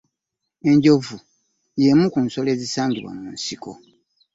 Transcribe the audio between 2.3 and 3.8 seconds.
enzisangibwa mu nsiko.